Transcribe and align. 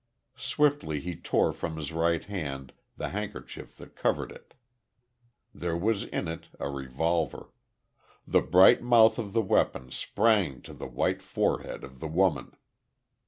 Swiftly, 0.37 0.99
he 0.99 1.15
tore 1.15 1.53
from 1.53 1.75
his 1.77 1.91
right 1.93 2.23
hand, 2.23 2.73
the 2.97 3.09
handkerchief 3.09 3.77
that 3.77 3.95
covered 3.95 4.31
it. 4.31 4.55
There 5.53 5.77
was 5.77 6.05
in 6.05 6.27
it 6.27 6.47
a 6.59 6.71
revolver. 6.71 7.51
The 8.25 8.41
bright 8.41 8.81
mouth 8.81 9.19
of 9.19 9.33
the 9.33 9.43
weapon 9.43 9.91
sprang 9.91 10.63
to 10.63 10.73
the 10.73 10.87
white 10.87 11.21
forehead 11.21 11.83
of 11.83 11.99
The 11.99 12.07
Woman. 12.07 12.55